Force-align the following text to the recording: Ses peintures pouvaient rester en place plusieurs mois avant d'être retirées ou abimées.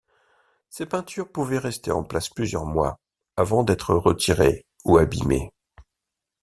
Ses 0.71 0.87
peintures 0.87 1.31
pouvaient 1.31 1.59
rester 1.59 1.91
en 1.91 2.03
place 2.03 2.27
plusieurs 2.27 2.65
mois 2.65 2.99
avant 3.37 3.61
d'être 3.61 3.93
retirées 3.93 4.65
ou 4.83 4.97
abimées. 4.97 5.51